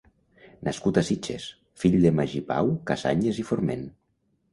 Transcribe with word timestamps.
Nascut 0.67 0.95
a 1.01 1.03
Sitges, 1.09 1.45
fill 1.83 1.97
de 2.05 2.11
Magí 2.21 2.41
Pau 2.53 2.71
Cassanyes 2.93 3.41
i 3.45 3.47
Forment. 3.51 3.85